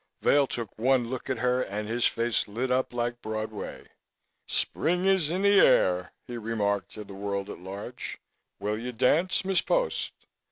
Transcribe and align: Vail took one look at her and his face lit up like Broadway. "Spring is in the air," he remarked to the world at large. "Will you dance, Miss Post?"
Vail 0.21 0.47
took 0.47 0.79
one 0.79 1.11
look 1.11 1.29
at 1.29 1.37
her 1.37 1.61
and 1.61 1.87
his 1.87 2.07
face 2.07 2.47
lit 2.47 2.71
up 2.71 2.91
like 2.91 3.21
Broadway. 3.21 3.83
"Spring 4.47 5.05
is 5.05 5.29
in 5.29 5.43
the 5.43 5.59
air," 5.59 6.11
he 6.25 6.37
remarked 6.39 6.91
to 6.93 7.03
the 7.03 7.13
world 7.13 7.51
at 7.51 7.59
large. 7.59 8.17
"Will 8.59 8.79
you 8.79 8.93
dance, 8.93 9.45
Miss 9.45 9.61
Post?" 9.61 10.13